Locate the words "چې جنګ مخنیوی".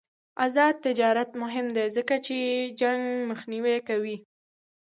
2.25-3.77